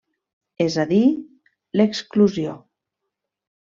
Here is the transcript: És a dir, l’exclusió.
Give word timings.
És 0.65 0.77
a 0.83 0.85
dir, 0.93 1.03
l’exclusió. 1.81 2.57